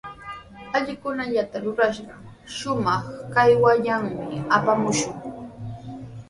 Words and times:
Allikunallata 0.77 1.55
rurashqa, 1.65 2.15
shumaq 2.55 3.03
kawaymanmi 3.37 4.37
apamaashun. 4.55 5.15